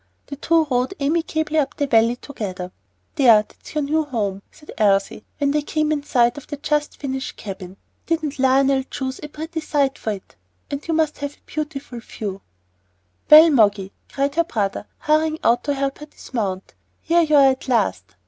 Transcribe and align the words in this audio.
The 0.25 0.35
two 0.35 0.65
rode 0.71 0.95
amicably 0.99 1.59
up 1.59 1.77
the 1.77 1.85
valley 1.85 2.15
together. 2.15 2.71
"There, 3.17 3.43
that's 3.43 3.75
your 3.75 3.83
new 3.83 4.03
home," 4.03 4.41
said 4.51 4.71
Elsie, 4.79 5.23
when 5.37 5.51
they 5.51 5.61
came 5.61 5.91
in 5.91 6.01
sight 6.01 6.39
of 6.39 6.47
the 6.47 6.57
just 6.57 6.97
finished 6.97 7.35
cabin. 7.37 7.77
"Didn't 8.07 8.39
Lionel 8.39 8.81
choose 8.89 9.19
a 9.21 9.27
pretty 9.27 9.59
site 9.61 9.99
for 9.99 10.13
it? 10.13 10.35
And 10.71 10.79
you 10.87 10.95
have 10.97 11.13
a 11.19 11.21
most 11.21 11.45
beautiful 11.45 11.99
view." 11.99 12.41
"Well, 13.29 13.51
Moggy," 13.51 13.93
cried 14.11 14.33
her 14.33 14.43
brother, 14.43 14.87
hurrying 14.97 15.37
out 15.43 15.63
to 15.65 15.75
help 15.75 15.99
her 15.99 16.07
dismount, 16.07 16.73
"here 17.01 17.21
you 17.21 17.35
are 17.35 17.51
at 17.51 17.67
last. 17.67 18.15